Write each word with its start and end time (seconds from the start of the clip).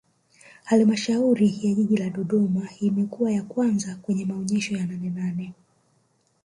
halmashauri 0.63 1.59
ya 1.63 1.73
jiji 1.75 1.97
la 1.97 2.09
dodoma 2.09 2.69
imekuwa 2.79 3.31
ya 3.31 3.43
kwanza 3.43 3.95
kwenye 3.95 4.25
maonesho 4.25 4.77
ya 4.77 4.85
nanenane 4.85 5.53